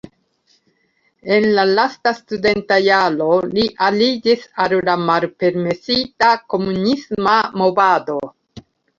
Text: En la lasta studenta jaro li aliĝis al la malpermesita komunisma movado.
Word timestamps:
En 1.33 1.43
la 1.57 1.63
lasta 1.79 2.13
studenta 2.19 2.77
jaro 2.85 3.27
li 3.57 3.65
aliĝis 3.87 4.47
al 4.65 4.73
la 4.87 4.95
malpermesita 5.09 6.31
komunisma 6.55 7.37
movado. 7.63 8.17